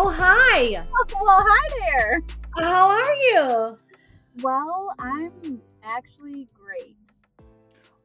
[0.00, 0.76] Oh, hi.
[0.76, 2.22] Oh, well, hi there.
[2.56, 3.76] How are you?
[4.42, 6.96] Well, I'm actually great.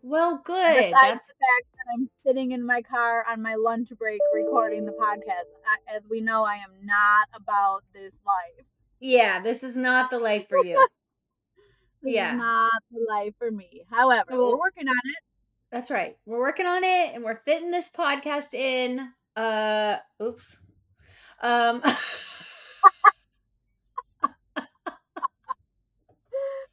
[0.01, 0.75] Well, good.
[0.75, 4.85] Besides That's the fact that I'm sitting in my car on my lunch break recording
[4.85, 5.47] the podcast.
[5.67, 8.65] I, as we know, I am not about this life.
[8.99, 10.83] yeah, this is not the life for you.
[12.01, 12.33] This Yeah.
[12.35, 13.85] not the life for me.
[13.89, 15.23] However, Well- we're working on it.
[15.71, 16.17] That's right.
[16.25, 19.09] We're working on it and we're fitting this podcast in.
[19.37, 20.59] Uh oops.
[21.43, 21.83] Um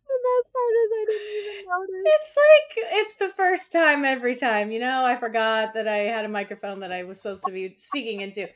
[0.06, 2.02] The best part is I didn't even notice.
[2.04, 5.04] it's like it's the first time every time, you know?
[5.04, 8.48] I forgot that I had a microphone that I was supposed to be speaking into.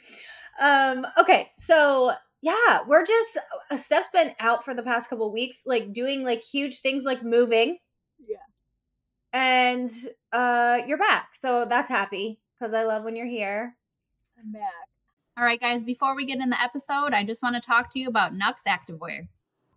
[0.61, 2.13] Um okay, so
[2.43, 3.39] yeah, we're just
[3.71, 7.23] uh, Steph's been out for the past couple weeks like doing like huge things like
[7.23, 7.79] moving.
[8.27, 8.39] Yeah.
[9.33, 9.91] And
[10.33, 11.35] uh you're back.
[11.35, 13.77] So that's happy cuz I love when you're here.
[14.39, 14.94] I'm back.
[15.37, 17.99] All right, guys, before we get in the episode, I just want to talk to
[17.99, 19.27] you about Nux Activewear.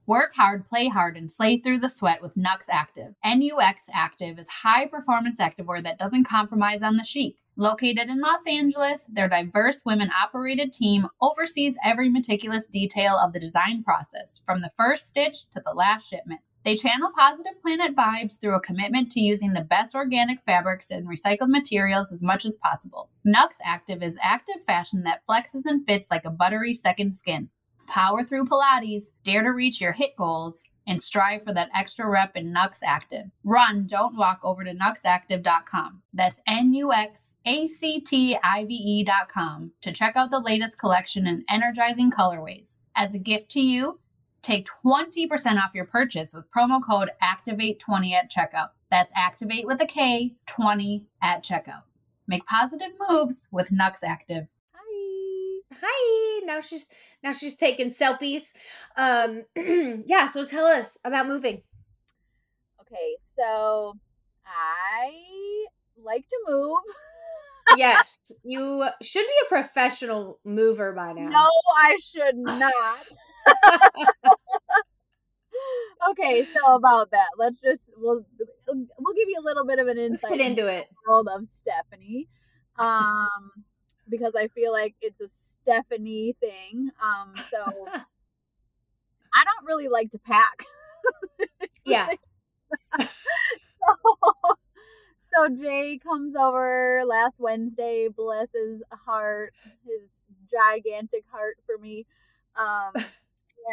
[0.06, 3.16] Work hard, play hard, and slay through the sweat with Nux Active.
[3.26, 7.38] NUX Active is high performance activewear that doesn't compromise on the chic.
[7.56, 13.40] Located in Los Angeles, their diverse women operated team oversees every meticulous detail of the
[13.40, 16.42] design process, from the first stitch to the last shipment.
[16.68, 21.08] They channel positive planet vibes through a commitment to using the best organic fabrics and
[21.08, 23.10] recycled materials as much as possible.
[23.24, 27.48] Nux Active is active fashion that flexes and fits like a buttery second skin.
[27.88, 32.36] Power through Pilates, dare to reach your hit goals, and strive for that extra rep
[32.36, 33.28] in Nux Active.
[33.46, 36.02] Run, don't walk over to nuxactive.com.
[36.14, 40.78] That's N U X A C T I V E.com to check out the latest
[40.78, 42.78] collection in energizing colorways.
[42.94, 44.00] As a gift to you,
[44.48, 48.70] take 20% off your purchase with promo code ACTIVATE20 at checkout.
[48.90, 51.84] That's activate with a K 20 at checkout.
[52.28, 54.48] Make positive moves with Nux Active.
[54.74, 55.60] Hi.
[55.82, 56.46] Hi.
[56.46, 56.90] Now she's
[57.22, 58.54] now she's taking selfies.
[58.96, 59.44] Um
[60.08, 61.62] yeah, so tell us about moving.
[62.82, 63.96] Okay, so
[64.46, 65.66] I
[66.02, 66.78] like to move.
[67.78, 71.28] yes, you should be a professional mover by now.
[71.28, 72.74] No, I should not.
[76.12, 78.26] Okay, so about that, let's just we'll
[78.68, 80.88] we'll give you a little bit of an Let's insight get into it.
[80.90, 82.28] the world of Stephanie,
[82.78, 83.52] um,
[84.10, 85.30] because I feel like it's a
[85.62, 86.92] Stephanie thing.
[87.04, 87.88] Um, so
[89.34, 90.66] I don't really like to pack.
[91.86, 92.10] Yeah.
[93.00, 93.08] so,
[95.34, 99.54] so Jay comes over last Wednesday, bless his heart,
[99.86, 100.02] his
[100.52, 102.06] gigantic heart for me.
[102.58, 102.92] Um,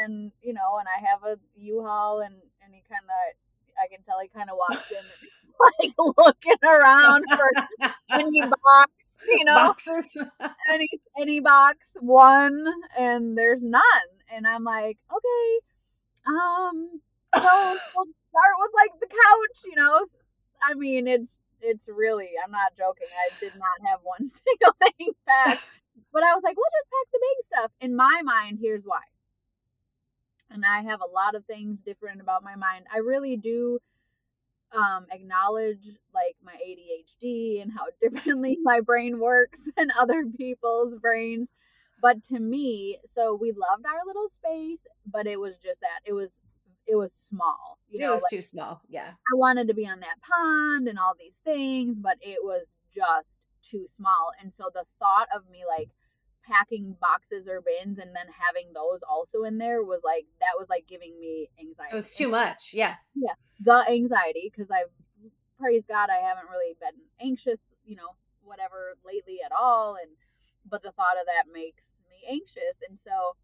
[0.03, 2.35] and you know, and I have a U-Haul, and
[2.65, 5.05] and he kind of, I can tell he kind of walks in,
[5.83, 7.51] like looking around for
[8.11, 8.91] any box,
[9.29, 10.17] you know, Boxes.
[10.71, 10.89] any
[11.19, 12.67] any box one,
[12.99, 15.61] and there's none, and I'm like, okay,
[16.27, 17.01] um,
[17.35, 20.07] so we'll start with like the couch, you know.
[20.63, 23.09] I mean, it's it's really, I'm not joking.
[23.11, 25.65] I did not have one single thing packed,
[26.13, 27.71] but I was like, we'll just pack the big stuff.
[27.81, 29.01] In my mind, here's why.
[30.55, 32.87] And I have a lot of things different about my mind.
[32.93, 33.81] I really do
[34.73, 35.85] um, acknowledge
[36.15, 41.49] like my ADHD and how differently my brain works than other people's brains.
[42.01, 46.13] But to me, so we loved our little space, but it was just that it
[46.13, 46.31] was
[46.87, 47.79] it was small.
[47.89, 48.83] You it was like, too small.
[48.89, 49.09] Yeah.
[49.09, 53.37] I wanted to be on that pond and all these things, but it was just
[53.63, 54.33] too small.
[54.41, 55.89] And so the thought of me like
[56.47, 60.69] packing boxes or bins and then having those also in there was like that was
[60.69, 61.93] like giving me anxiety.
[61.93, 62.71] It was too much.
[62.73, 62.95] Yeah.
[63.15, 63.35] Yeah.
[63.61, 64.91] The anxiety because I've
[65.59, 70.11] praise God I haven't really been anxious, you know, whatever lately at all and
[70.69, 73.37] but the thought of that makes me anxious and so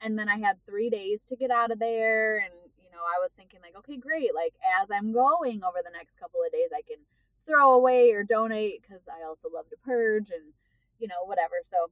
[0.00, 3.20] and then I had 3 days to get out of there and you know I
[3.22, 4.34] was thinking like, okay, great.
[4.34, 6.98] Like as I'm going over the next couple of days, I can
[7.46, 10.52] throw away or donate because I also love to purge and
[10.98, 11.54] you know whatever.
[11.70, 11.90] So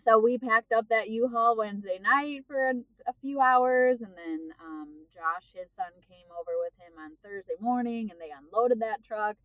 [0.00, 2.74] so we packed up that U-Haul Wednesday night for a,
[3.06, 7.58] a few hours, and then um, Josh, his son, came over with him on Thursday
[7.60, 9.36] morning, and they unloaded that truck,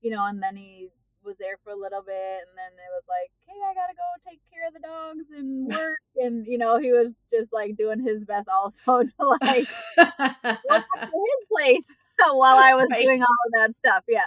[0.00, 0.88] you know, and then he
[1.24, 4.30] was there for a little bit, and then it was like, hey, I gotta go
[4.30, 8.00] take care of the dogs and work, and you know, he was just like doing
[8.04, 10.58] his best also to like back to
[11.00, 11.86] his place
[12.18, 13.02] while I was right.
[13.02, 14.04] doing all of that stuff.
[14.08, 14.26] Yeah,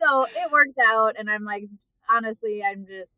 [0.00, 1.64] so it worked out, and I'm like,
[2.10, 3.12] honestly, I'm just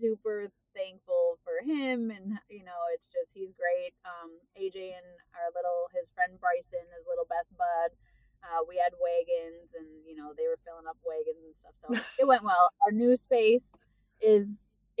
[0.00, 3.92] super thankful for him and you know it's just he's great.
[4.06, 7.92] Um aj and our little his friend bryson his little best bud
[8.40, 11.88] uh, we had wagons and you know they were filling up wagons and stuff so
[12.18, 12.72] it went well.
[12.84, 13.64] Our new space
[14.20, 14.48] is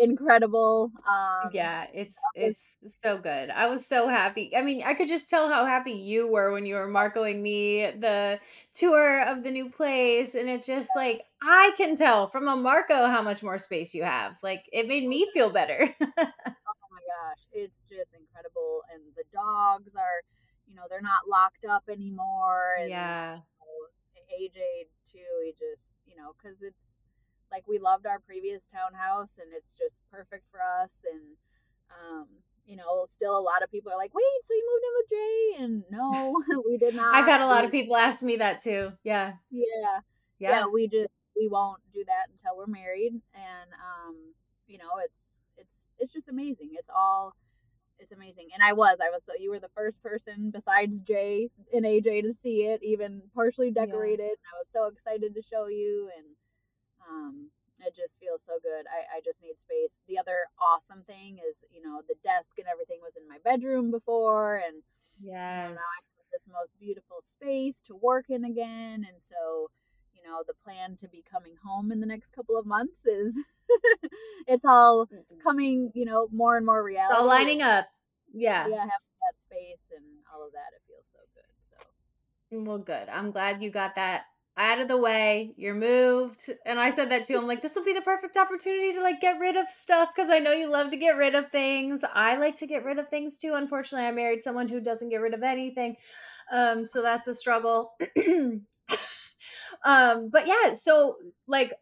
[0.00, 3.50] incredible um yeah it's it's so good.
[3.50, 6.66] I was so happy i mean i could just tell how happy you were when
[6.66, 8.38] you were marcoing me the
[8.72, 13.06] tour of the new place and it just like i can tell from a marco
[13.06, 15.88] how much more space you have like it made me feel better.
[16.70, 20.22] Oh my gosh it's just incredible and the dogs are
[20.66, 23.34] you know they're not locked up anymore and, yeah.
[23.34, 26.89] you know, aj too he just you know because it's
[27.50, 31.22] like we loved our previous townhouse and it's just perfect for us and
[31.90, 32.26] um
[32.66, 35.10] you know still a lot of people are like wait so you moved in with
[35.10, 35.64] jay?
[35.64, 38.92] And no we did not i've had a lot of people ask me that too
[39.02, 39.34] yeah.
[39.50, 40.00] Yeah.
[40.38, 44.16] Yeah, yeah we just we won't do that until we're married and um
[44.66, 45.20] you know it's
[45.56, 47.34] it's it's just amazing it's all
[47.98, 51.50] it's amazing and i was i was so you were the first person besides jay
[51.72, 54.50] and aj to see it even partially decorated yeah.
[54.50, 56.26] i was so excited to show you and
[57.10, 58.86] um, it just feels so good.
[58.86, 59.98] I, I just need space.
[60.06, 63.90] The other awesome thing is, you know, the desk and everything was in my bedroom
[63.90, 64.82] before, and
[65.18, 69.04] yes, you know, now I have this most beautiful space to work in again.
[69.08, 69.70] And so,
[70.14, 73.34] you know, the plan to be coming home in the next couple of months is
[74.46, 75.08] it's all
[75.42, 77.12] coming, you know, more and more reality.
[77.12, 77.88] It's all lining up.
[78.32, 81.50] Yeah, yeah, having that space and all of that, it feels so good.
[81.66, 83.08] So, well, good.
[83.08, 85.52] I'm glad you got that out of the way.
[85.56, 86.50] You're moved.
[86.66, 87.36] And I said that too.
[87.36, 90.30] I'm like, this will be the perfect opportunity to like get rid of stuff because
[90.30, 92.04] I know you love to get rid of things.
[92.12, 93.54] I like to get rid of things too.
[93.54, 95.96] Unfortunately, I married someone who doesn't get rid of anything.
[96.52, 97.92] Um, so that's a struggle.
[99.84, 101.16] um, but yeah, so
[101.46, 101.72] like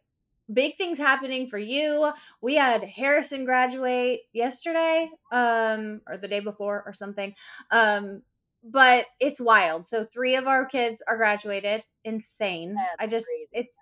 [0.51, 2.11] big things happening for you.
[2.41, 7.35] We had Harrison graduate yesterday, um, or the day before or something.
[7.71, 8.23] Um,
[8.63, 9.87] but it's wild.
[9.87, 11.85] So three of our kids are graduated.
[12.03, 12.75] Insane.
[12.75, 13.47] That's I just crazy.
[13.53, 13.77] it's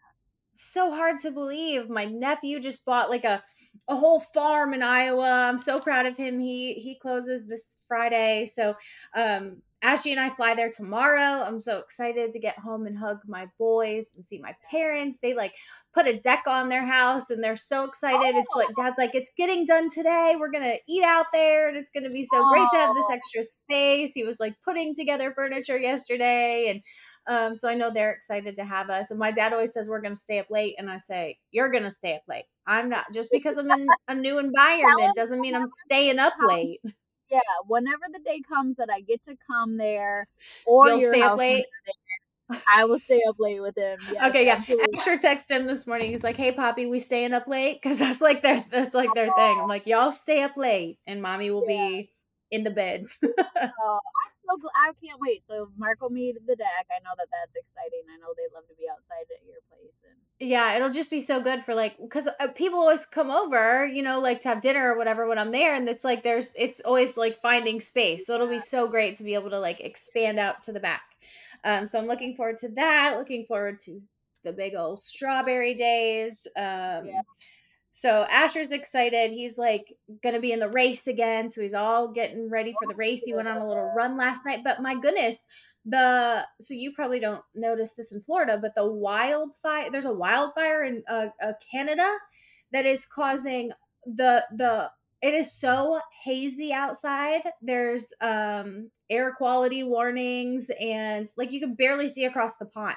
[0.55, 1.89] so hard to believe.
[1.89, 3.43] My nephew just bought like a
[3.87, 5.47] a whole farm in Iowa.
[5.49, 6.39] I'm so proud of him.
[6.39, 8.45] He he closes this Friday.
[8.45, 8.75] So
[9.15, 11.43] um Ashley and I fly there tomorrow.
[11.43, 15.19] I'm so excited to get home and hug my boys and see my parents.
[15.21, 15.53] They like
[15.93, 18.33] put a deck on their house and they're so excited.
[18.35, 18.39] Oh.
[18.39, 20.35] It's like dad's like, it's getting done today.
[20.39, 22.49] We're gonna eat out there and it's gonna be so oh.
[22.49, 24.11] great to have this extra space.
[24.15, 26.81] He was like putting together furniture yesterday and
[27.27, 29.11] um, so I know they're excited to have us.
[29.11, 31.91] And my dad always says we're gonna stay up late, and I say, You're gonna
[31.91, 32.45] stay up late.
[32.65, 36.79] I'm not just because I'm in a new environment doesn't mean I'm staying up late
[37.29, 40.27] yeah, whenever the day comes that I get to come there,
[40.65, 41.65] or you'll stay up late.
[42.65, 43.99] I will stay up late with him.
[44.11, 44.55] Yes, okay, yeah.
[44.55, 44.97] Absolutely.
[44.97, 46.11] Asher texted him this morning.
[46.11, 49.25] He's like, "Hey, Poppy, we staying up late because that's like their that's like their
[49.25, 49.67] thing." I'm oh.
[49.67, 51.87] like, "Y'all stay up late, and Mommy will yeah.
[51.87, 52.09] be
[52.51, 53.99] in the bed." oh,
[54.47, 55.43] I'm so I can't wait.
[55.49, 56.87] So Marco meet the deck.
[56.87, 58.07] I know that that's exciting.
[58.07, 59.96] I know they love to be outside at your place
[60.39, 64.03] yeah, it'll just be so good for like because uh, people always come over, you
[64.03, 66.79] know, like to have dinner or whatever when I'm there, and it's like there's it's
[66.81, 68.27] always like finding space.
[68.27, 71.01] So it'll be so great to be able to like expand out to the back.
[71.63, 73.15] Um, so I'm looking forward to that.
[73.17, 74.01] Looking forward to
[74.43, 76.47] the big old strawberry days.
[76.55, 77.21] Um, yeah
[77.97, 79.31] so Asher's excited.
[79.31, 81.49] He's like gonna be in the race again.
[81.49, 83.23] So he's all getting ready for the race.
[83.25, 84.59] He went on a little run last night.
[84.63, 85.47] But my goodness,
[85.83, 90.83] the so you probably don't notice this in Florida, but the wildfire there's a wildfire
[90.83, 92.07] in uh, uh, Canada
[92.71, 93.71] that is causing
[94.05, 94.91] the the
[95.23, 97.41] it is so hazy outside.
[97.63, 102.93] There's um air quality warnings and like you can barely see across the pond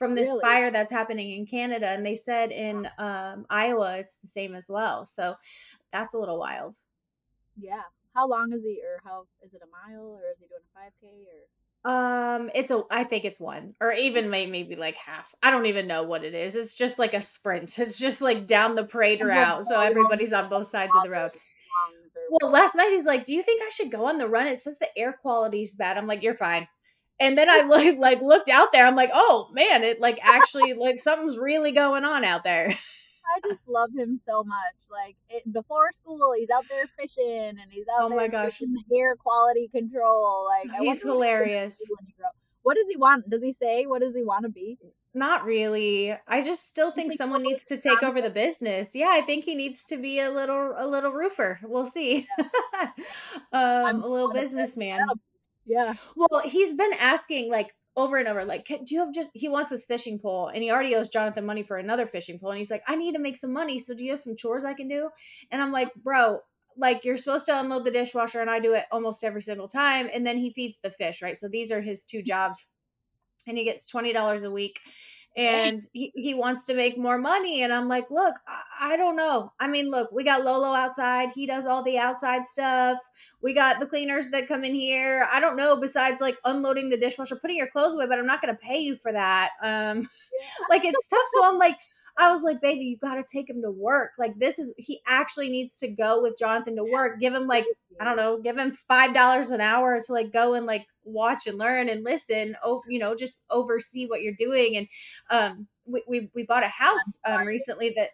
[0.00, 0.40] from this really?
[0.40, 1.86] fire that's happening in Canada.
[1.86, 5.04] And they said in um, Iowa it's the same as well.
[5.04, 5.34] So
[5.92, 6.74] that's a little wild.
[7.60, 7.82] Yeah.
[8.14, 10.80] How long is he, or how is it a mile, or is he doing a
[10.80, 11.46] five k, or?
[11.92, 12.82] Um, it's a.
[12.90, 15.32] I think it's one, or even maybe like half.
[15.44, 16.56] I don't even know what it is.
[16.56, 17.78] It's just like a sprint.
[17.78, 21.30] It's just like down the parade route, so everybody's on both sides of the road.
[22.30, 24.48] well, last night he's like, "Do you think I should go on the run?
[24.48, 26.66] It says the air quality's bad." I'm like, "You're fine."
[27.20, 28.86] And then I like like looked out there.
[28.86, 32.68] I'm like, "Oh man, it like actually like something's really going on out there."
[33.36, 34.74] I just love him so much.
[34.90, 38.54] Like it, before school, he's out there fishing and he's out Oh there my gosh.
[38.54, 40.46] fishing air quality control.
[40.48, 41.78] Like He's wonder what he'll hilarious.
[41.78, 41.94] he
[42.62, 43.30] What does he want?
[43.30, 44.78] Does he say what does he want to be?
[45.14, 46.16] Not really.
[46.28, 48.94] I just still think someone needs to take over the business.
[48.94, 51.60] Yeah, I think he needs to be a little a little roofer.
[51.62, 52.26] We'll see.
[53.52, 55.00] Um, a little businessman.
[55.66, 55.94] Yeah.
[56.16, 59.30] Well, he's been asking like over and over, like, "Can- do you have just?
[59.34, 62.50] He wants this fishing pole, and he already owes Jonathan money for another fishing pole,
[62.50, 63.78] and he's like, I need to make some money.
[63.78, 65.10] So do you have some chores I can do?
[65.50, 66.40] And I'm like, bro.
[66.76, 70.08] Like you're supposed to unload the dishwasher, and I do it almost every single time.
[70.14, 71.36] And then he feeds the fish, right?
[71.36, 72.68] So these are his two jobs,
[73.46, 74.80] and he gets twenty dollars a week
[75.36, 79.14] and he, he wants to make more money and i'm like look I, I don't
[79.14, 79.52] know.
[79.60, 81.30] I mean look we got lolo outside.
[81.34, 82.98] He does all the outside stuff.
[83.42, 85.28] We got the cleaners that come in here.
[85.30, 88.40] I don't know besides like unloading the dishwasher putting your clothes away but i'm not
[88.40, 89.50] going to pay you for that.
[89.62, 90.08] Um
[90.70, 91.26] like it's tough.
[91.34, 91.76] So i'm like
[92.16, 94.12] i was like baby you got to take him to work.
[94.18, 97.20] Like this is he actually needs to go with jonathan to work.
[97.20, 97.66] Give him like
[98.00, 101.46] I don't know, give him five dollars an hour to like go and like watch
[101.46, 102.56] and learn and listen.
[102.64, 104.76] Oh, you know, just oversee what you're doing.
[104.76, 104.88] And
[105.30, 108.10] um, we we, we bought a house um recently that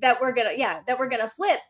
[0.00, 1.60] that we're gonna yeah that we're gonna flip,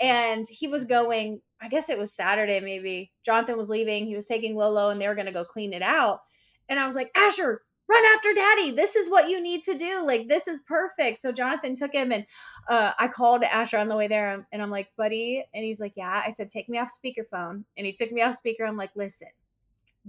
[0.00, 1.40] and he was going.
[1.60, 3.12] I guess it was Saturday maybe.
[3.24, 4.06] Jonathan was leaving.
[4.06, 6.20] He was taking Lolo, and they were gonna go clean it out.
[6.68, 8.70] And I was like, Asher, run after daddy.
[8.70, 10.02] This is what you need to do.
[10.04, 11.18] Like, this is perfect.
[11.18, 12.26] So Jonathan took him and
[12.68, 15.44] uh, I called Asher on the way there and I'm like, buddy.
[15.54, 16.22] And he's like, yeah.
[16.24, 17.64] I said, take me off speakerphone.
[17.76, 18.64] And he took me off speaker.
[18.64, 19.28] I'm like, listen,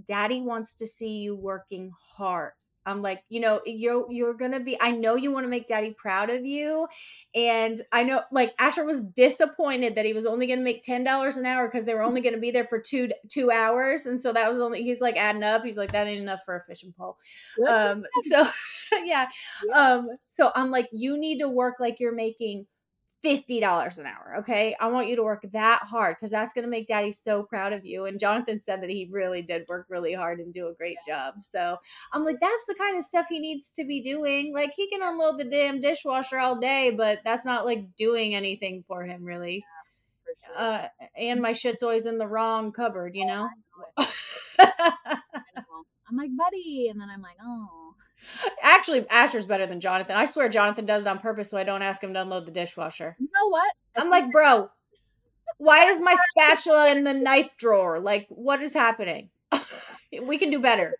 [0.04, 2.52] daddy wants to see you working hard.
[2.88, 4.80] I'm like, you know, you're you're gonna be.
[4.80, 6.86] I know you want to make daddy proud of you,
[7.34, 11.36] and I know like Asher was disappointed that he was only gonna make ten dollars
[11.36, 14.32] an hour because they were only gonna be there for two two hours, and so
[14.32, 15.64] that was only he's like adding up.
[15.64, 17.18] He's like that ain't enough for a fishing pole.
[17.66, 18.46] Um, so
[19.04, 19.28] yeah,
[19.60, 19.74] Yeah.
[19.74, 22.66] um, so I'm like, you need to work like you're making
[23.26, 24.36] fifty dollars an hour.
[24.38, 27.72] Okay, I want you to work that hard because that's gonna make Daddy so proud
[27.72, 28.04] of you.
[28.04, 31.34] And Jonathan said that he really did work really hard and do a great job.
[31.40, 31.78] So
[32.12, 34.54] I'm like, that's the kind of stuff he needs to be doing.
[34.54, 38.84] Like he can unload the damn dishwasher all day, but that's not like doing anything
[38.86, 39.64] for him really.
[40.24, 40.58] for sure.
[40.58, 43.48] Uh, and my shit's always in the wrong cupboard, you know.
[43.98, 44.04] I
[45.56, 45.84] know.
[46.08, 47.85] I'm like, buddy, and then I'm like, oh,
[48.62, 50.16] Actually, Asher's better than Jonathan.
[50.16, 52.52] I swear Jonathan does it on purpose so I don't ask him to unload the
[52.52, 53.16] dishwasher.
[53.18, 53.70] you know what?
[53.96, 54.70] I I'm like, bro,
[55.58, 57.98] why is my spatula in the knife drawer?
[58.00, 59.30] Like, what is happening?
[60.22, 60.94] we can do better.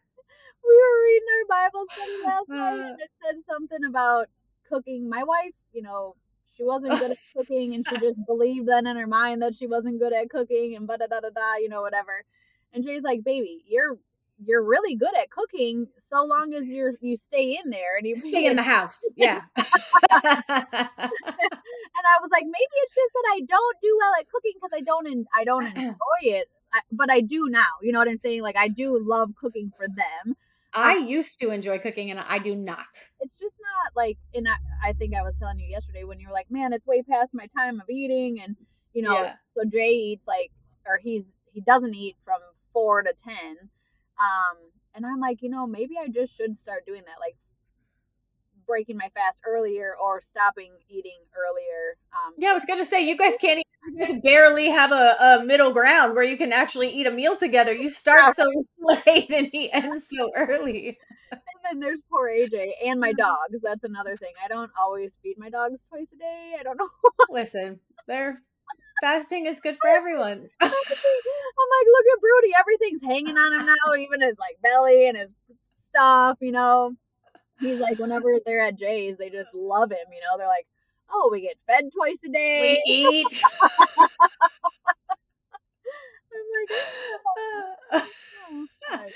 [0.64, 2.90] we were reading our Bible study last night, Uh.
[2.92, 4.28] and it said something about
[4.68, 5.08] cooking.
[5.08, 6.14] My wife, you know,
[6.56, 9.66] she wasn't good at cooking, and she just believed then in her mind that she
[9.66, 12.25] wasn't good at cooking, and da da da da da, you know, whatever.
[12.73, 13.99] And she's like, "Baby, you're
[14.44, 18.16] you're really good at cooking, so long as you're you stay in there and you
[18.16, 19.00] Stay in the house.
[19.16, 19.40] Yeah.
[19.56, 19.66] and
[22.04, 24.80] I was like, maybe it's just that I don't do well at cooking because I
[24.82, 27.64] don't en- I don't enjoy it, I, but I do now.
[27.82, 28.42] You know what I'm saying?
[28.42, 30.36] Like I do love cooking for them.
[30.74, 32.86] I used to enjoy cooking and I do not.
[33.20, 36.26] It's just not like, and I, I think I was telling you yesterday when you
[36.28, 38.56] were like, man, it's way past my time of eating, and
[38.92, 39.34] you know, Yeah.
[39.56, 40.50] so Jay eats like,
[40.86, 42.40] or he's he doesn't eat from
[42.74, 43.56] four to ten,
[44.20, 44.56] um,
[44.94, 47.37] and I'm like, you know, maybe I just should start doing that, like
[48.66, 51.96] breaking my fast earlier or stopping eating earlier.
[52.12, 53.61] Um, Yeah, I was gonna say you guys can't.
[53.61, 57.11] eat- You guys barely have a, a middle ground where you can actually eat a
[57.12, 57.73] meal together.
[57.73, 58.44] You start so
[58.80, 60.99] late and he ends so early.
[61.30, 63.61] And then there's poor AJ and my dogs.
[63.62, 64.32] That's another thing.
[64.44, 66.54] I don't always feed my dogs twice a day.
[66.58, 66.88] I don't know.
[67.30, 68.42] Listen, they're
[69.00, 70.48] fasting is good for everyone.
[70.60, 72.52] I'm like, look at Broody.
[72.58, 75.30] Everything's hanging on him now, even his like belly and his
[75.76, 76.38] stuff.
[76.40, 76.94] You know,
[77.60, 79.98] he's like, whenever they're at Jay's, they just love him.
[80.12, 80.66] You know, they're like,
[81.10, 82.80] oh, we get fed twice a day.
[82.86, 83.42] we eat.
[88.48, 89.10] Oh, God.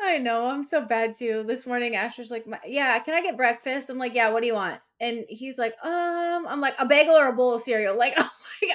[0.00, 0.46] I know.
[0.46, 1.44] I'm so bad too.
[1.46, 4.54] This morning, Asher's like, "Yeah, can I get breakfast?" I'm like, "Yeah, what do you
[4.54, 8.16] want?" And he's like, "Um, I'm like a bagel or a bowl of cereal." Like,
[8.16, 8.30] like,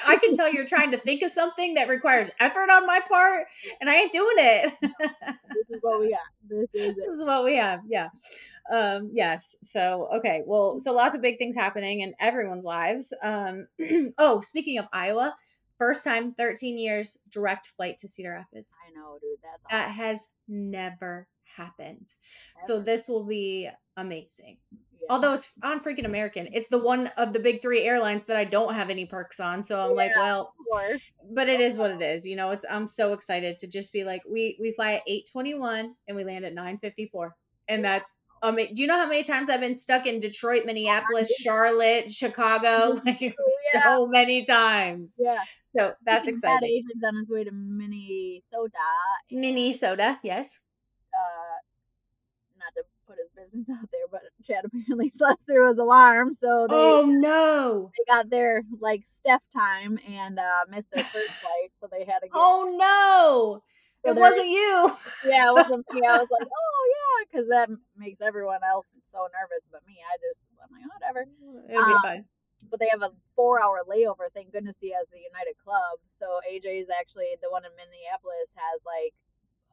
[0.06, 3.46] I can tell you're trying to think of something that requires effort on my part,
[3.80, 4.72] and I ain't doing it.
[4.80, 6.20] this is what we got.
[6.48, 7.80] This is this is what we have.
[7.88, 8.10] Yeah.
[8.70, 9.56] Um, yes.
[9.62, 10.42] So, okay.
[10.46, 13.12] Well, so lots of big things happening in everyone's lives.
[13.22, 13.66] Um,
[14.18, 15.34] oh, speaking of Iowa,
[15.78, 18.74] first time, 13 years, direct flight to Cedar Rapids.
[18.86, 19.38] I know, dude.
[19.42, 19.96] That's That awesome.
[20.04, 22.12] has never happened.
[22.58, 24.58] So this will be amazing.
[24.70, 25.06] Yeah.
[25.10, 28.44] Although it's on freaking American, it's the one of the big three airlines that I
[28.44, 29.62] don't have any perks on.
[29.62, 30.52] So I'm like, well,
[31.32, 32.26] but it is what it is.
[32.26, 35.94] You know, it's I'm so excited to just be like, we we fly at 821
[36.08, 37.34] and we land at 954.
[37.68, 38.74] And that's amazing.
[38.74, 43.00] Do you know how many times I've been stuck in Detroit, oh Minneapolis, Charlotte, Chicago?
[43.06, 43.30] Like Yeah.
[43.84, 45.16] so many times.
[45.18, 45.38] Yeah.
[45.76, 46.68] So that's Speaking of that, exciting.
[46.70, 48.78] Adrian's on his way to Minnesota.
[49.30, 50.60] Minnesota, yes.
[51.12, 51.58] Uh,
[52.58, 56.66] not to put his business out there, but Chad apparently slept through his alarm, so
[56.68, 57.90] they Oh no.
[57.96, 62.20] they got their like Steph time and uh missed their first flight, so they had
[62.20, 62.32] to get.
[62.34, 63.62] Oh no.
[64.04, 64.90] so It wasn't you.
[65.24, 66.00] Yeah, it wasn't me.
[66.06, 70.16] I was like, oh yeah, because that makes everyone else so nervous, but me, I
[70.16, 71.26] just I'm like whatever.
[71.70, 72.24] It'll be Um, fine.
[72.70, 74.28] But they have a four hour layover.
[74.34, 75.98] Thank goodness he has the United Club.
[76.18, 79.14] So AJ is actually the one in Minneapolis has like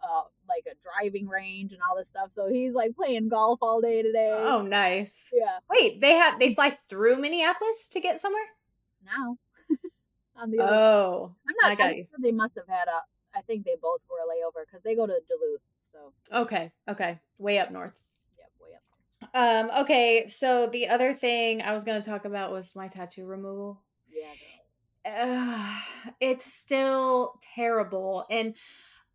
[0.04, 2.32] uh like a driving range and all this stuff.
[2.34, 4.32] So he's like playing golf all day today.
[4.34, 5.30] Oh nice.
[5.34, 5.60] yeah.
[5.70, 8.46] Wait, they have they fly through Minneapolis to get somewhere?
[9.04, 9.38] Now
[10.38, 11.36] on the Oh.
[11.48, 11.72] I'm not.
[11.72, 12.04] I got I'm you.
[12.10, 13.02] sure they must have had a.
[13.38, 15.62] I think they both were a layover because they go to Duluth.
[15.92, 16.14] So
[16.44, 16.72] Okay.
[16.88, 17.20] Okay.
[17.38, 17.94] Way up north.
[19.36, 19.72] Yeah, way up.
[19.72, 23.26] Um, okay, so the other thing I was going to talk about was my tattoo
[23.26, 23.82] removal.
[24.10, 24.34] Yeah.
[25.06, 25.82] Ugh,
[26.20, 28.26] it's still terrible.
[28.30, 28.56] And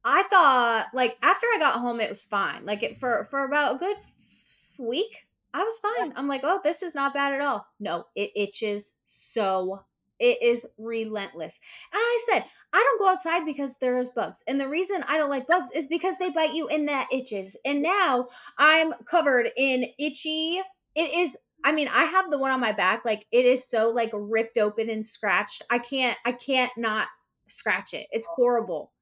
[0.04, 2.64] I thought like after I got home it was fine.
[2.64, 6.12] Like it for for about a good f- week, I was fine.
[6.16, 9.84] I'm like, "Oh, this is not bad at all." No, it itches so
[10.20, 11.58] it is relentless.
[11.92, 14.44] And I said, I don't go outside because there's bugs.
[14.46, 17.56] And the reason I don't like bugs is because they bite you and that itches.
[17.64, 20.60] And now I'm covered in itchy.
[20.94, 23.90] It is I mean, I have the one on my back like it is so
[23.90, 25.62] like ripped open and scratched.
[25.70, 27.08] I can't I can't not
[27.48, 28.06] scratch it.
[28.12, 28.92] It's horrible.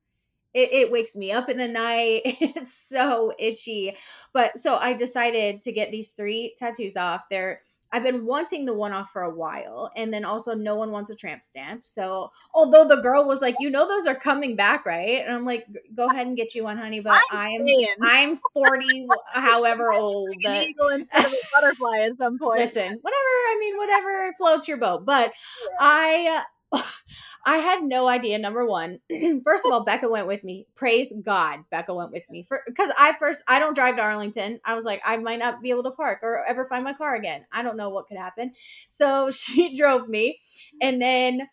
[0.54, 2.22] It, it wakes me up in the night.
[2.40, 3.96] It's so itchy.
[4.32, 7.26] But so I decided to get these three tattoos off.
[7.30, 7.60] They're
[7.92, 11.10] I've been wanting the one off for a while, and then also no one wants
[11.10, 11.86] a tramp stamp.
[11.86, 15.44] So, although the girl was like, "You know, those are coming back, right?" And I'm
[15.44, 17.88] like, "Go ahead and get you one, honey." But I'm saying.
[18.02, 20.34] I'm 40, however old.
[20.42, 22.60] But eagle instead of a butterfly at some point.
[22.60, 23.14] listen, whatever.
[23.50, 25.06] I mean, whatever floats your boat.
[25.06, 25.32] But
[25.80, 26.42] I, uh,
[27.46, 28.38] I had no idea.
[28.38, 29.00] Number one,
[29.44, 30.66] first of all, Becca went with me.
[30.74, 34.60] Praise God, Becca went with me for because I first I don't drive to Arlington.
[34.64, 37.14] I was like, I might not be able to park or ever find my car
[37.14, 37.46] again.
[37.52, 38.52] I don't know what could happen.
[38.90, 40.38] So she drove me,
[40.82, 41.48] and then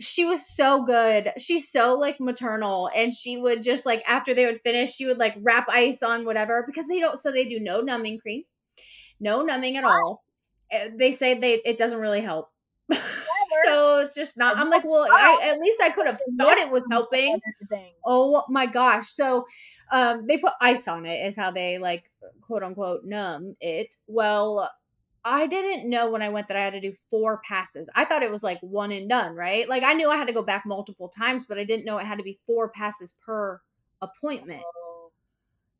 [0.00, 1.32] she was so good.
[1.38, 5.18] She's so like maternal and she would just like after they would finish, she would
[5.18, 8.44] like wrap ice on whatever because they don't so they do no numbing cream.
[9.20, 10.24] No numbing at all.
[10.72, 12.50] Uh, They say they it doesn't really help.
[13.64, 16.70] so it's just not I'm like, well, I at least I could have thought it
[16.70, 17.38] was helping.
[18.04, 19.08] Oh my gosh.
[19.08, 19.44] So
[19.92, 23.94] um they put ice on it is how they like quote unquote numb it.
[24.06, 24.70] Well,
[25.24, 27.88] I didn't know when I went that I had to do four passes.
[27.94, 29.68] I thought it was like one and done, right?
[29.68, 32.04] Like I knew I had to go back multiple times, but I didn't know it
[32.06, 33.60] had to be four passes per
[34.02, 34.62] appointment.
[34.64, 35.10] Oh,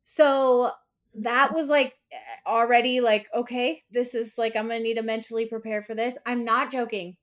[0.03, 0.71] So
[1.15, 1.97] that was like
[2.47, 6.17] already like, okay, this is like, I'm going to need to mentally prepare for this.
[6.25, 7.17] I'm not joking.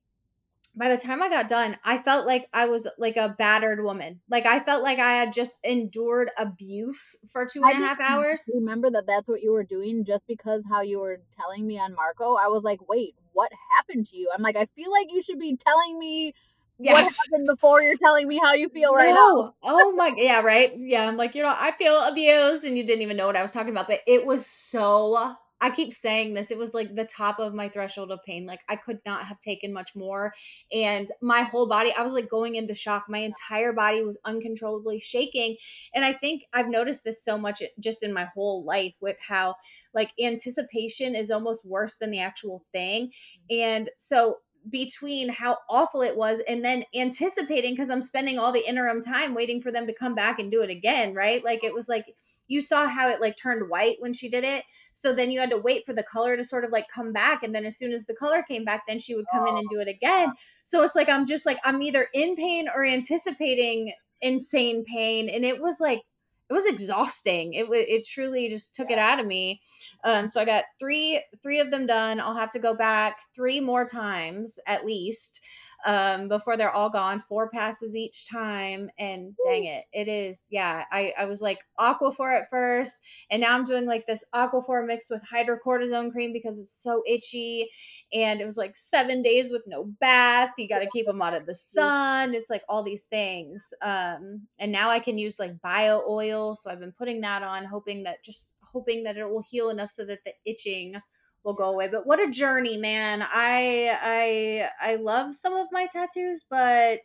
[0.75, 4.21] By the time I got done, I felt like I was like a battered woman.
[4.31, 8.01] Like I felt like I had just endured abuse for two and a I half
[8.01, 8.51] hours.
[8.55, 11.95] Remember that that's what you were doing just because how you were telling me on
[11.95, 12.35] Marco.
[12.35, 14.31] I was like, wait, what happened to you?
[14.35, 16.35] I'm like, I feel like you should be telling me
[16.79, 16.93] Yeah.
[16.93, 19.55] what happened before you're telling me how you feel right now.
[19.63, 20.73] Oh my yeah, right.
[20.77, 21.07] Yeah.
[21.07, 23.53] I'm like, you know, I feel abused and you didn't even know what I was
[23.53, 23.87] talking about.
[23.89, 26.51] But it was so I keep saying this.
[26.51, 28.47] It was like the top of my threshold of pain.
[28.47, 30.35] Like I could not have taken much more.
[30.73, 33.05] And my whole body, I was like going into shock.
[33.09, 35.57] My entire body was uncontrollably shaking.
[35.95, 39.55] And I think I've noticed this so much just in my whole life with how
[39.95, 43.13] like anticipation is almost worse than the actual thing.
[43.49, 48.67] And so between how awful it was and then anticipating because I'm spending all the
[48.69, 51.45] interim time waiting for them to come back and do it again, right?
[51.45, 52.07] Like it was like
[52.49, 54.65] you saw how it like turned white when she did it.
[54.95, 57.43] So then you had to wait for the color to sort of like come back.
[57.43, 59.69] And then as soon as the color came back, then she would come in and
[59.71, 60.33] do it again.
[60.65, 65.29] So it's like I'm just like I'm either in pain or anticipating insane pain.
[65.29, 66.03] And it was like
[66.51, 67.55] it was exhausting.
[67.55, 69.61] It it truly just took it out of me.
[70.05, 72.21] Um, so I got three three of them done.
[72.21, 75.41] I'll have to go back three more times at least.
[75.85, 77.21] Um, before they're all gone.
[77.21, 80.47] Four passes each time, and dang it, it is.
[80.51, 84.87] Yeah, I I was like Aquaphor at first, and now I'm doing like this Aquaphor
[84.87, 87.69] mixed with hydrocortisone cream because it's so itchy,
[88.13, 90.51] and it was like seven days with no bath.
[90.59, 92.35] You got to keep them out of the sun.
[92.35, 96.71] It's like all these things, um, and now I can use like bio oil, so
[96.71, 100.05] I've been putting that on, hoping that just hoping that it will heal enough so
[100.05, 100.95] that the itching
[101.45, 101.89] will go away.
[101.89, 103.23] But what a journey, man.
[103.23, 107.01] I I I love some of my tattoos, but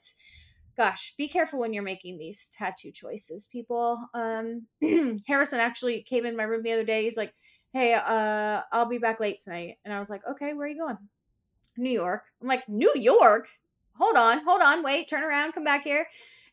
[0.78, 4.00] gosh, be careful when you're making these tattoo choices, people.
[4.14, 4.68] Um
[5.28, 7.04] Harrison actually came in my room the other day.
[7.04, 7.34] He's like,
[7.74, 10.80] "Hey, uh I'll be back late tonight." And I was like, "Okay, where are you
[10.80, 10.98] going?"
[11.78, 12.24] New York.
[12.42, 13.48] I'm like, "New York?
[13.96, 14.44] Hold on.
[14.46, 14.84] Hold on.
[14.84, 16.08] Wait, turn around, come back here."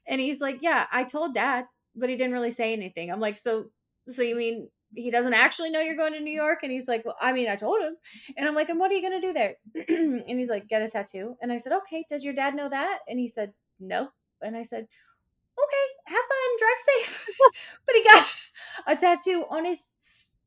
[0.06, 1.66] And he's like, "Yeah, I told dad,
[1.96, 3.70] but he didn't really say anything." I'm like, "So
[4.08, 6.60] so you mean he doesn't actually know you're going to New York.
[6.62, 7.96] And he's like, Well, I mean, I told him.
[8.36, 9.56] And I'm like, And what are you going to do there?
[9.88, 11.36] and he's like, Get a tattoo.
[11.40, 13.00] And I said, Okay, does your dad know that?
[13.08, 14.08] And he said, No.
[14.42, 14.86] And I said,
[15.56, 17.28] Okay, have fun, drive safe.
[17.86, 18.26] but he got
[18.86, 19.88] a tattoo on his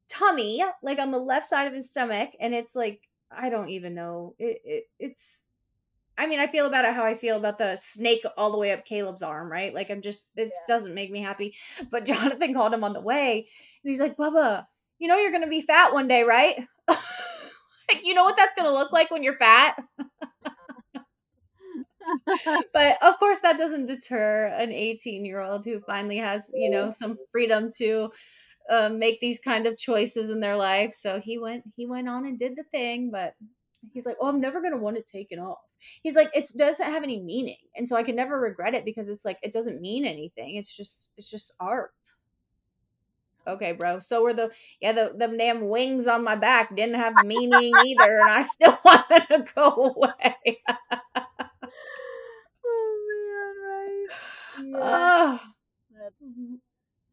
[0.10, 2.32] tummy, like on the left side of his stomach.
[2.40, 4.36] And it's like, I don't even know.
[4.40, 5.47] It, it it's
[6.18, 8.72] I mean, I feel about it how I feel about the snake all the way
[8.72, 9.74] up Caleb's arm, right?
[9.74, 10.60] Like I'm just it yeah.
[10.68, 11.56] doesn't make me happy.
[11.92, 13.48] But Jonathan called him on the way
[13.84, 14.66] and he's like, Bubba,
[15.00, 16.60] you know you're gonna be fat one day, right?
[16.88, 19.78] like, you know what that's gonna look like when you're fat?
[22.74, 26.90] but of course that doesn't deter an 18 year old who finally has, you know,
[26.90, 28.10] some freedom to
[28.70, 30.94] uh, make these kind of choices in their life.
[30.94, 33.34] So he went he went on and did the thing, but
[33.94, 36.48] he's like, "Oh, I'm never gonna want to take it taken off." He's like, "It
[36.58, 39.52] doesn't have any meaning, and so I can never regret it because it's like it
[39.52, 40.56] doesn't mean anything.
[40.56, 41.94] It's just it's just art."
[43.48, 44.00] Okay, bro.
[44.00, 48.20] So were the yeah the the damn wings on my back didn't have meaning either,
[48.20, 50.62] and I still wanted to go away.
[52.66, 54.08] oh man, right?
[54.80, 54.80] Yeah.
[54.80, 55.38] Uh,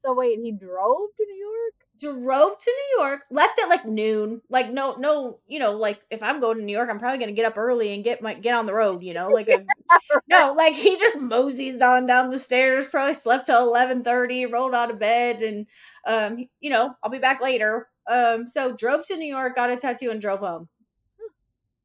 [0.02, 1.83] so wait, he drove to New York?
[2.00, 4.42] Drove to New York, left at like noon.
[4.48, 7.32] Like no, no, you know, like if I'm going to New York, I'm probably gonna
[7.32, 9.02] get up early and get my get on the road.
[9.02, 9.64] You know, like a,
[10.28, 12.88] no, like he just moseys on down the stairs.
[12.88, 15.66] Probably slept till eleven thirty, rolled out of bed, and
[16.06, 17.88] um, you know, I'll be back later.
[18.10, 20.68] Um, so drove to New York, got a tattoo, and drove home.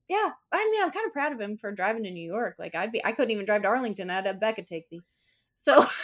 [0.07, 2.55] Yeah, I mean, I'm kind of proud of him for driving to New York.
[2.57, 4.09] Like I'd be, I couldn't even drive to Arlington.
[4.09, 5.01] I'd have Becca take me.
[5.55, 5.85] So.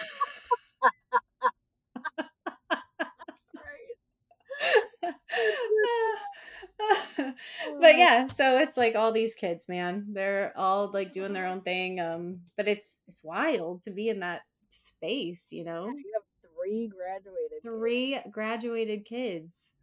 [7.85, 10.07] but yeah, so it's like all these kids, man.
[10.11, 11.99] They're all like doing their own thing.
[11.99, 15.85] Um, but it's it's wild to be in that space, you know.
[15.85, 17.61] You have three graduated.
[17.63, 18.27] Three kids.
[18.31, 19.73] graduated kids.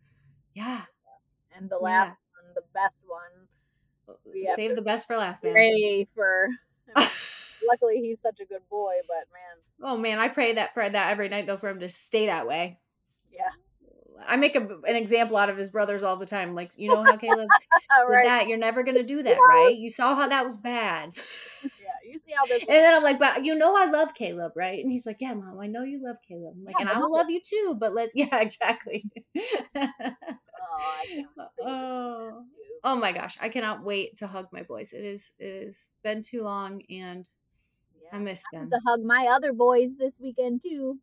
[0.55, 0.83] Yeah.
[1.57, 2.45] And the last yeah.
[2.45, 3.47] one, the best one.
[4.09, 5.53] Uh, save the best for last, man.
[5.53, 6.49] Pray for.
[6.97, 7.09] I mean,
[7.69, 9.91] luckily, he's such a good boy, but man.
[9.91, 12.47] Oh man, I pray that for that every night though for him to stay that
[12.47, 12.79] way.
[13.33, 13.51] Yeah.
[14.27, 16.55] I make a, an example out of his brothers all the time.
[16.55, 17.49] Like, you know how Caleb
[18.09, 18.25] right.
[18.25, 18.49] that?
[18.49, 19.37] You're never gonna do that, yeah.
[19.37, 19.77] right?
[19.77, 21.13] You saw how that was bad.
[21.63, 21.71] Yeah,
[22.11, 22.61] you see how this.
[22.61, 24.83] and then I'm like, but you know I love Caleb, right?
[24.83, 26.55] And he's like, yeah, mom, I know you love Caleb.
[26.57, 29.05] I'm like, yeah, and I will love you too, but let's, yeah, exactly.
[29.77, 29.89] oh,
[31.39, 32.45] uh, oh,
[32.85, 34.93] oh my gosh, I cannot wait to hug my boys.
[34.93, 37.29] It is, it has been too long, and
[38.13, 38.71] I miss them.
[38.71, 40.99] to hug my other boys this weekend too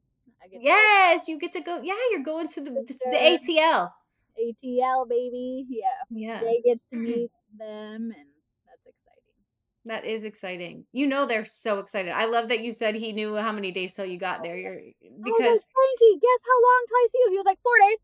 [0.52, 1.82] yes, you get to go.
[1.82, 3.92] Yeah, you're going to the the, the ATL.
[4.40, 5.66] ATL, baby.
[5.70, 5.86] Yeah.
[6.10, 6.40] Yeah.
[6.42, 8.30] Jay gets to meet them, and
[8.68, 9.86] that's exciting.
[9.86, 10.86] That is exciting.
[10.92, 12.12] You know they're so excited.
[12.12, 14.58] I love that you said he knew how many days till you got there.
[14.58, 17.30] You're because like, Frankie, guess how long till I see you?
[17.32, 18.00] He was like four days.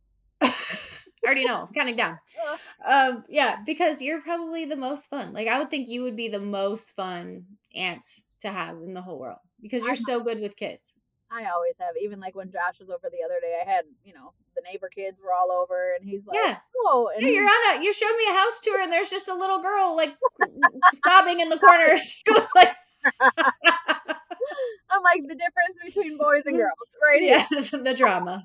[1.24, 1.68] I already know.
[1.68, 2.20] I'm counting down.
[2.86, 5.34] Um, yeah, because you're probably the most fun.
[5.34, 7.46] Like I would think you would be the most fun
[7.76, 8.06] aunt
[8.40, 10.95] to have in the whole world because you're so good with kids.
[11.36, 11.96] I always have.
[12.02, 14.90] Even like when Josh was over the other day, I had you know the neighbor
[14.94, 17.84] kids were all over, and he's like, "Yeah, oh, yeah, you're on a.
[17.84, 20.16] You showed me a house tour, and there's just a little girl like
[21.06, 21.86] sobbing in the corner.
[21.98, 22.74] She was like."
[24.90, 27.22] I'm like the difference between boys and girls, right?
[27.22, 28.42] Yes, the drama.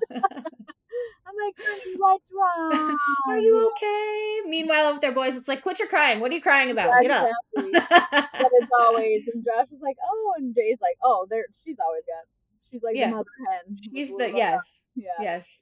[1.31, 2.97] I'm like, honey, what's wrong?
[3.27, 4.41] Are you okay?
[4.49, 6.19] Meanwhile, if they're boys, it's like, quit your crying.
[6.19, 6.91] What are you crying about?
[7.01, 7.79] Yeah, Get exactly.
[7.79, 8.29] up.
[8.33, 11.45] but it's always, and Josh is like, oh, and Jay's like, oh, there.
[11.63, 12.25] She's always got
[12.71, 13.09] She's like yeah.
[13.09, 13.77] the mother hen.
[13.93, 15.61] She's the yes, yeah, yes,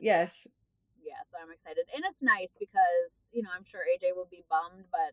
[0.00, 0.46] yes.
[1.02, 4.44] Yeah, so I'm excited, and it's nice because you know I'm sure AJ will be
[4.48, 5.12] bummed, but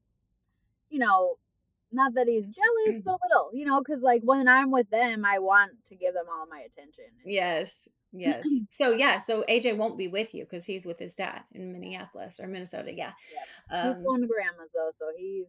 [0.90, 1.38] you know,
[1.92, 5.26] not that he's jealous, but a little, you know, because like when I'm with them,
[5.26, 7.12] I want to give them all my attention.
[7.26, 8.46] Yes, yes.
[8.70, 12.40] so yeah, so AJ won't be with you because he's with his dad in Minneapolis
[12.40, 12.94] or Minnesota.
[12.94, 13.82] Yeah, yeah.
[13.82, 15.48] Um, he's going to grandma's though, so he's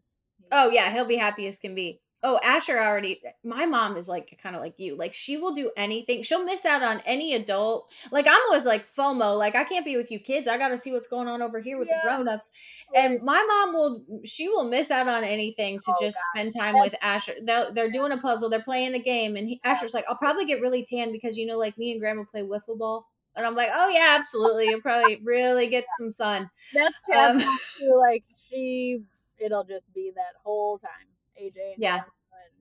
[0.52, 2.00] Oh yeah, he'll be happy as can be.
[2.24, 3.22] Oh, Asher already.
[3.44, 4.96] My mom is like kind of like you.
[4.96, 6.22] Like she will do anything.
[6.22, 7.92] She'll miss out on any adult.
[8.10, 9.38] Like I'm always like FOMO.
[9.38, 10.48] Like I can't be with you kids.
[10.48, 12.00] I got to see what's going on over here with Yeah.
[12.02, 12.50] the grown-ups.
[12.94, 14.04] And my mom will.
[14.24, 16.38] She will miss out on anything to Oh, just God.
[16.40, 17.34] spend time with Asher.
[17.44, 18.50] They're, they're doing a puzzle.
[18.50, 21.46] They're playing a game, and he, Asher's like, "I'll probably get really tan because you
[21.46, 24.70] know, like me and Grandma play wiffle ball." And I'm like, "Oh yeah, absolutely.
[24.70, 27.96] You'll probably really get some sun." That's Um, Chad's mom, too.
[28.00, 29.02] Like she,
[29.38, 30.90] it'll just be that whole time.
[31.40, 31.96] AJ and Yeah.
[31.96, 32.04] And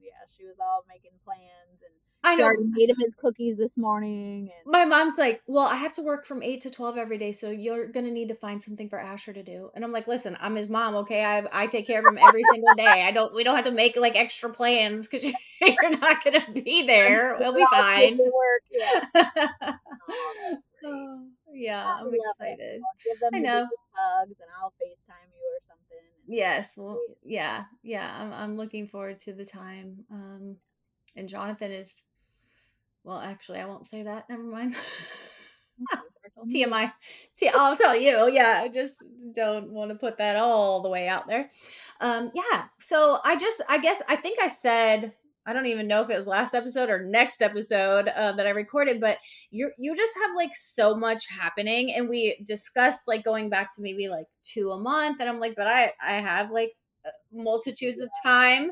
[0.00, 1.92] yeah, she was all making plans and
[2.24, 2.44] I know.
[2.46, 4.50] already made him his cookies this morning.
[4.52, 7.30] And my mom's like, Well, I have to work from eight to twelve every day,
[7.32, 9.70] so you're gonna need to find something for Asher to do.
[9.74, 11.24] And I'm like, Listen, I'm his mom, okay?
[11.24, 13.04] I I take care of him every single day.
[13.06, 16.84] I don't we don't have to make like extra plans because you're not gonna be
[16.86, 17.36] there.
[17.38, 18.18] We'll be fine.
[18.18, 18.62] work.
[18.72, 19.74] Yeah.
[20.84, 22.80] Oh, yeah, I'm excited.
[23.34, 23.66] I know.
[23.66, 25.98] biggest hugs, and I'll Facetime you or something.
[25.98, 28.14] and- Yes, well, yeah, yeah.
[28.20, 30.04] I'm I'm looking forward to the time.
[30.12, 30.56] Um,
[31.16, 32.02] and Jonathan is,
[33.02, 34.28] well, actually, I won't say that.
[34.28, 34.76] Never mind.
[36.52, 36.92] TMI.
[37.36, 38.30] T- I'll tell you.
[38.30, 41.48] Yeah, I just don't want to put that all the way out there.
[42.00, 42.64] Um, yeah.
[42.78, 45.14] So I just, I guess, I think I said,
[45.48, 48.50] I don't even know if it was last episode or next episode uh, that I
[48.50, 49.16] recorded, but
[49.50, 53.82] you you just have like so much happening, and we discussed like going back to
[53.82, 56.72] maybe like two a month, and I'm like, but I I have like
[57.32, 58.70] multitudes of time.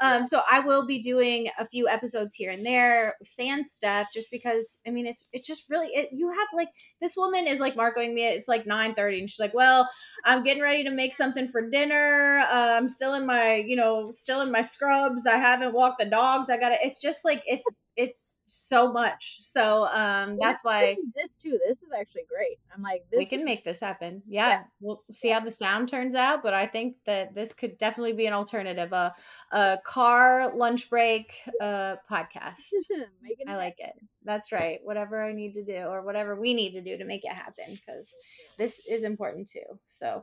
[0.00, 4.30] Um so i will be doing a few episodes here and there sand stuff just
[4.30, 6.68] because i mean it's it just really it, you have like
[7.00, 9.88] this woman is like marking me it's like 9 30 and she's like well
[10.24, 14.10] i'm getting ready to make something for dinner uh, i'm still in my you know
[14.10, 17.64] still in my scrubs i haven't walked the dogs i gotta it's just like it's
[17.98, 21.58] it's so much so um that's why This too.
[21.66, 22.58] This is actually great.
[22.74, 24.62] I'm like, this we can make this happen yeah, Yeah.
[24.80, 28.26] we'll see how the sound turns out but i think that this could definitely be
[28.26, 29.12] an alternative a,
[29.52, 32.70] a car lunch break uh podcast
[33.48, 33.94] I like it.
[34.24, 34.78] That's right.
[34.84, 37.64] Whatever I need to do or whatever we need to do to make it happen
[37.70, 38.14] because
[38.58, 39.78] this is important too.
[39.86, 40.22] So,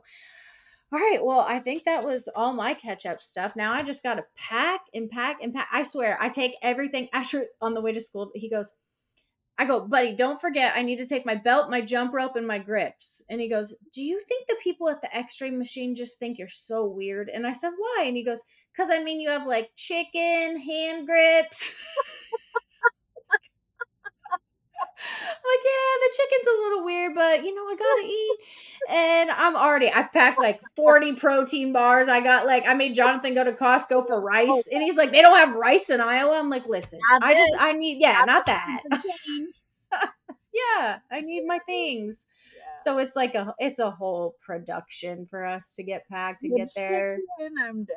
[0.92, 1.18] all right.
[1.24, 3.56] Well, I think that was all my catch up stuff.
[3.56, 5.68] Now I just got to pack and pack and pack.
[5.72, 7.08] I swear, I take everything.
[7.12, 8.72] Asher, on the way to school, he goes,
[9.58, 12.46] I go, buddy, don't forget, I need to take my belt, my jump rope, and
[12.46, 13.22] my grips.
[13.30, 16.38] And he goes, Do you think the people at the x ray machine just think
[16.38, 17.30] you're so weird?
[17.30, 18.04] And I said, Why?
[18.06, 21.74] And he goes, Because I mean, you have like chicken, hand grips.
[25.46, 28.38] like, yeah, the chicken's a little weird, but you know, I gotta eat.
[28.88, 32.08] And I'm already, I've packed like 40 protein bars.
[32.08, 35.22] I got like, I made Jonathan go to Costco for rice, and he's like, they
[35.22, 36.38] don't have rice in Iowa.
[36.38, 37.52] I'm like, listen, I just.
[37.58, 38.82] I need, yeah, Not not that.
[40.56, 42.26] Yeah, I need my things.
[42.56, 42.62] Yeah.
[42.78, 46.58] So it's like a, it's a whole production for us to get packed and The
[46.58, 47.18] get there.
[47.38, 47.96] chicken, I'm dead.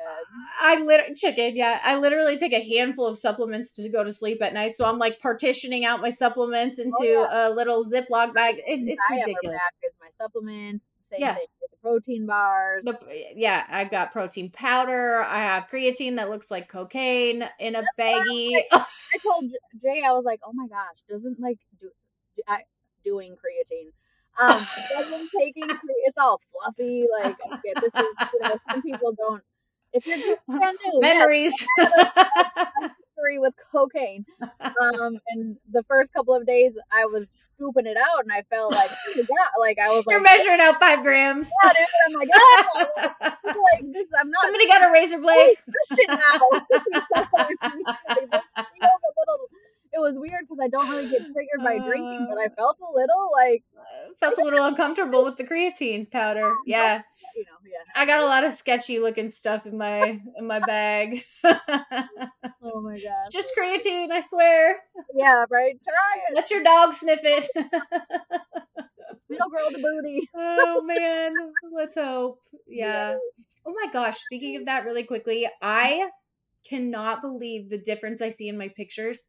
[0.60, 1.80] I literally chicken, yeah.
[1.82, 4.74] I literally take a handful of supplements to go to sleep at night.
[4.74, 8.56] So I'm like partitioning out my supplements oh, into Oh, a little Ziploc bag.
[8.66, 9.60] It, it's I ridiculous.
[10.00, 10.84] my supplements.
[11.10, 11.34] Same Yeah.
[11.34, 12.84] thing with the protein bars.
[12.84, 12.98] The,
[13.34, 15.24] yeah, I've got protein powder.
[15.24, 18.62] I have creatine that looks like cocaine in a baggie.
[18.72, 19.50] I told
[19.82, 21.90] Jay, I was like, oh my gosh, doesn't like do,
[23.04, 23.90] doing creatine.
[24.40, 25.64] Um, doesn't taking
[26.06, 27.06] it's all fluffy.
[27.22, 29.42] Like, okay, this is you know, some people don't.
[29.92, 31.52] If you're just brand new, Memories.
[31.78, 34.24] history with cocaine.
[34.40, 38.72] Um, and the first couple of days, I was scooping it out, and I felt
[38.72, 39.24] like, yeah,
[39.58, 41.50] like I was Like, You're measuring out five grams.
[41.64, 44.06] "Yeah, dude," I'm like, oh, like this.
[44.18, 45.56] I'm not Somebody got a razor blade.
[45.88, 46.60] Christian now.
[49.92, 50.20] It was a little.
[50.20, 52.78] It was weird because I don't really get triggered by drinking, but I uh, felt
[52.80, 56.52] a little like uh, Felt a little uncomfortable with the creatine powder.
[56.66, 57.02] Yeah.
[57.36, 58.00] you know, yeah.
[58.00, 61.24] I got a lot of sketchy looking stuff in my in my bag.
[62.62, 63.04] Oh my gosh.
[63.16, 64.76] it's just creatine, I swear.
[65.14, 65.76] Yeah, right.
[65.82, 66.34] Try it.
[66.34, 67.48] Let your dog sniff it.
[69.28, 70.28] Little girl the booty.
[70.36, 71.34] oh man,
[71.74, 72.38] let's hope.
[72.68, 73.16] Yeah.
[73.66, 76.08] Oh my gosh, speaking of that really quickly, I
[76.68, 79.28] cannot believe the difference I see in my pictures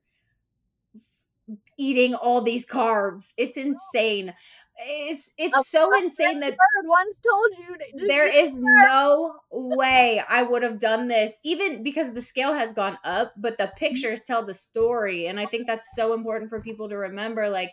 [1.77, 3.33] eating all these carbs.
[3.37, 4.33] It's insane.
[4.77, 11.07] It's it's so insane that once told you there no way I would have done
[11.07, 15.27] this, even because the scale has gone up, but the pictures tell the story.
[15.27, 17.49] And I think that's so important for people to remember.
[17.49, 17.71] Like,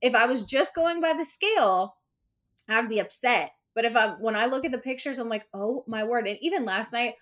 [0.00, 1.96] if I was just going by the scale,
[2.68, 3.50] I'd be upset.
[3.74, 6.26] But if I, when I look at the pictures, I'm like, oh my word.
[6.26, 7.14] And even last night,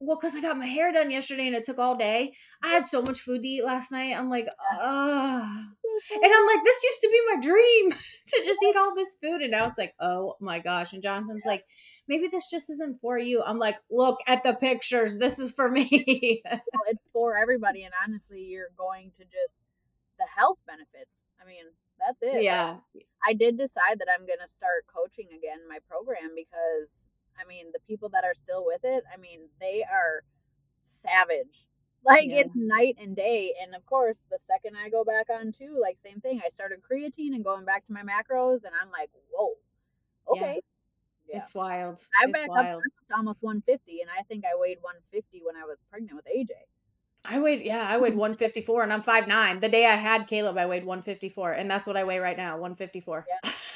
[0.00, 2.32] well, because I got my hair done yesterday and it took all day.
[2.62, 4.18] I had so much food to eat last night.
[4.18, 5.66] I'm like, ah.
[6.10, 7.90] And I'm like, this used to be my dream
[8.26, 9.42] to just eat all this food.
[9.42, 10.94] And now it's like, oh my gosh.
[10.94, 11.64] And Jonathan's like,
[12.08, 13.42] maybe this just isn't for you.
[13.42, 15.18] I'm like, look at the pictures.
[15.18, 16.42] This is for me.
[16.44, 19.54] Well, it's for everybody, and honestly, you're going to just
[20.18, 21.12] the health benefits.
[21.40, 21.64] I mean,
[21.98, 22.42] that's it.
[22.42, 22.76] Yeah.
[23.26, 26.88] I did decide that I'm gonna start coaching again my program because
[27.42, 30.24] I mean the people that are still with it, I mean they are
[30.82, 31.66] savage.
[32.02, 32.36] Like Yeah.
[32.40, 33.52] it's night and day.
[33.62, 36.40] And of course, the second I go back on too, like same thing.
[36.42, 39.52] I started creatine and going back to my macros, and I'm like, whoa,
[40.26, 40.62] okay.
[41.28, 41.38] Yeah.
[41.40, 42.00] It's wild.
[42.18, 42.78] I'm it's back wild.
[42.78, 46.24] up to almost 150, and I think I weighed 150 when I was pregnant with
[46.26, 46.52] AJ.
[47.24, 49.60] I weighed, yeah, I weighed 154 and I'm 5'9.
[49.60, 51.52] The day I had Caleb, I weighed 154.
[51.52, 53.26] And that's what I weigh right now 154.
[53.44, 53.50] Yeah.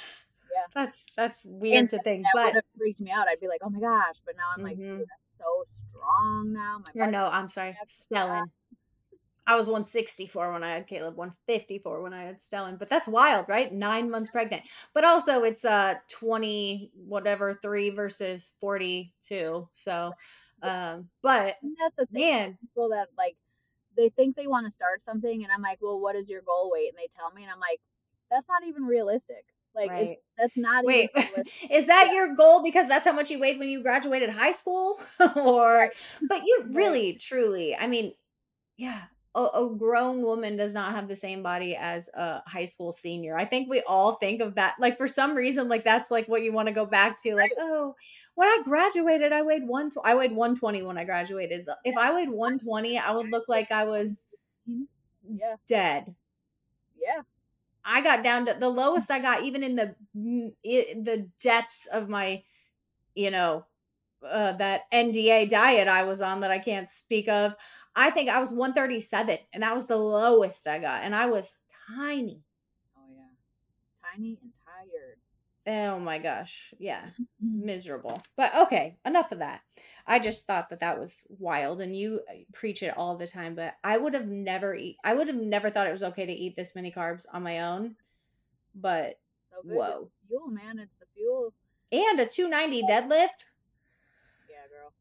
[0.74, 3.28] That's that's weird And to think, That would but have freaked me out.
[3.28, 4.16] I'd be like, oh my gosh.
[4.24, 4.98] But now I'm like, Mhm.
[4.98, 6.82] dude, I'm so strong now.
[6.96, 8.50] My no, I'm sorry, Stellan.
[9.46, 12.78] I was 164 when I had Caleb, 154 when I had Stellan.
[12.78, 13.70] But that's wild, right?
[13.72, 14.62] Nine months pregnant.
[14.94, 19.68] But also it's uh 20 whatever three versus 42.
[19.74, 20.12] So
[20.62, 22.30] um, but And that's the thing.
[22.30, 23.36] man, People that like,
[23.96, 26.70] they think they want to start something, and I'm like, well, what is your goal
[26.72, 26.88] weight?
[26.88, 27.80] And they tell me, and I'm like,
[28.30, 29.44] that's not even realistic.
[29.74, 30.18] Like, it's, Right.
[30.38, 31.10] that's not wait,
[31.70, 32.14] is that Yeah.
[32.14, 35.00] your goal because that's how much you weighed when you graduated high school?
[35.36, 35.90] or
[36.28, 36.74] but you Right.
[36.74, 38.12] really, truly, I mean,
[38.76, 39.02] yeah,
[39.34, 43.36] a, a grown woman does not have the same body as a high school senior.
[43.36, 44.74] I think we all think of that.
[44.80, 47.34] Like for some reason, like that's like what you want to go back to.
[47.34, 47.94] Like, oh,
[48.36, 49.90] when I graduated, I weighed one.
[49.90, 51.68] Tw- I weighed one twenty when I graduated.
[51.84, 54.26] If I weighed one twenty, I would look like I was
[54.70, 54.84] mm-hmm.
[55.38, 55.56] Yeah.
[55.66, 56.14] dead.
[57.00, 57.22] Yeah.
[57.84, 61.86] I got down to the lowest I got, even in the m- i- the depths
[61.86, 62.42] of my,
[63.14, 63.66] you know,
[64.26, 67.54] uh, that NDA diet I was on that I can't speak of.
[67.96, 71.56] I think I was 137, and that was the lowest I got, and I was
[71.96, 72.42] tiny.
[72.96, 73.30] Oh, yeah.
[74.14, 74.53] Tiny and.
[75.66, 77.66] Oh my gosh, yeah, Mm-hmm.
[77.66, 78.18] miserable.
[78.36, 79.62] But okay, enough of that.
[80.06, 83.54] I just thought that that was wild, and you uh, preach it all the time.
[83.54, 84.96] But I would have never eat.
[85.04, 87.60] I would have never thought it was okay to eat this many carbs on my
[87.60, 87.96] own.
[88.74, 89.18] But
[89.50, 89.76] So good.
[89.76, 90.10] whoa.
[90.28, 90.78] Fuel, man.
[90.78, 91.52] It's the fuel.
[91.92, 93.46] and a 290 deadlift
[94.48, 94.92] Yeah, girl.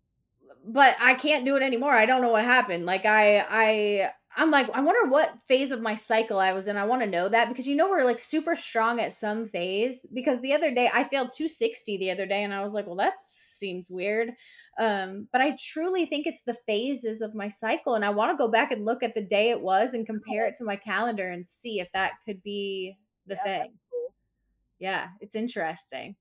[0.65, 4.51] but i can't do it anymore i don't know what happened like i i i'm
[4.51, 7.29] like i wonder what phase of my cycle i was in i want to know
[7.29, 10.89] that because you know we're like super strong at some phase because the other day
[10.93, 14.31] i failed 260 the other day and i was like well that seems weird
[14.79, 18.37] um but i truly think it's the phases of my cycle and i want to
[18.37, 21.29] go back and look at the day it was and compare it to my calendar
[21.29, 24.13] and see if that could be the Yeah, thing cool.
[24.79, 26.15] yeah, it's interesting.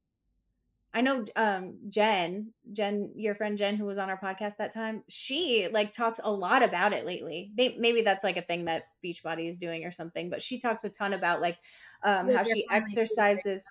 [0.95, 5.03] I know um Jen, Jen, your friend Jen who was on our podcast that time,
[5.09, 7.51] she like talks a lot about it lately.
[7.57, 10.85] They maybe that's like a thing that Beachbody is doing or something, but she talks
[10.85, 11.57] a ton about like
[12.03, 13.65] um how she exercises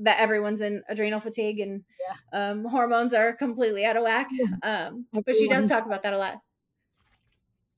[0.00, 1.84] that everyone's in adrenal fatigue and
[2.32, 2.50] Yeah.
[2.50, 4.30] um hormones are completely out of whack.
[4.62, 6.38] Um but she does talk about that a lot.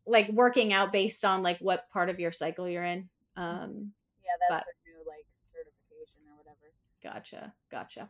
[0.06, 3.08] Like working out based on like what part of your cycle you're in.
[3.36, 3.92] Um
[4.24, 6.70] Yeah, that's But- her new like certification or whatever.
[7.06, 7.52] Gotcha.
[7.70, 8.08] Gotcha.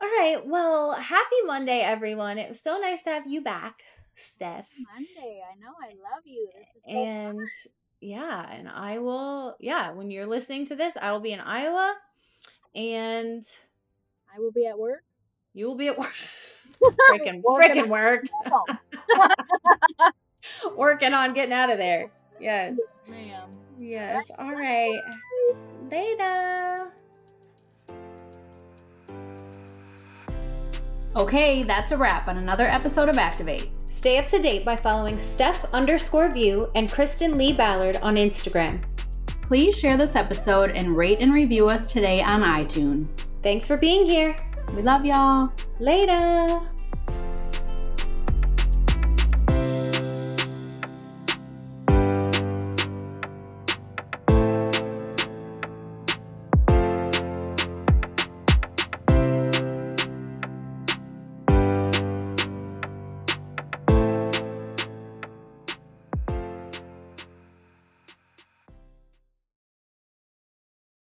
[0.00, 0.38] All right.
[0.42, 2.38] Well, happy Monday, everyone.
[2.38, 3.82] It was so nice to have you back,
[4.14, 4.72] Steph.
[4.94, 5.42] Monday.
[5.44, 5.74] I know.
[5.82, 6.48] I love you.
[6.86, 7.46] So And
[8.00, 11.94] yeah, and I will, yeah, when you're listening to this, I will be in Iowa
[12.74, 13.44] and
[14.34, 15.02] I will be at work.
[15.52, 16.14] you will be at work.
[17.10, 18.24] Freaking, freaking work.
[20.74, 22.10] Working on getting out of there.
[22.40, 22.78] Yes.
[23.10, 23.50] ma'am.
[23.80, 24.30] Yes.
[24.38, 25.00] All right.
[25.90, 26.92] Later.
[31.16, 33.70] Okay, that's a wrap on another episode of Activate.
[33.86, 38.80] Stay up to date by following Steph underscore view and Kristen Lee Ballard on Instagram.
[39.40, 43.22] Please share this episode and rate and review us today on iTunes.
[43.42, 44.36] Thanks for being here.
[44.74, 45.50] We love y'all.
[45.80, 46.60] Later.